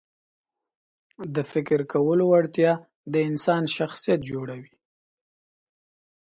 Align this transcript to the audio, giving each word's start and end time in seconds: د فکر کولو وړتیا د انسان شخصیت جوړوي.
د 1.35 1.37
فکر 1.51 1.79
کولو 1.93 2.23
وړتیا 2.31 2.71
د 3.13 3.15
انسان 3.29 3.63
شخصیت 3.77 4.19
جوړوي. 4.31 4.73